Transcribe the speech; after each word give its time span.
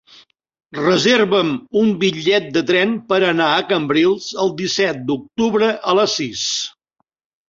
Reserva'm 0.75 1.49
un 1.81 1.91
bitllet 2.03 2.47
de 2.55 2.63
tren 2.69 2.95
per 3.13 3.19
anar 3.27 3.49
a 3.57 3.59
Cambrils 3.73 4.31
el 4.45 4.49
disset 4.63 5.05
d'octubre 5.13 5.69
a 5.93 5.95
les 6.01 6.17
sis. 6.21 6.47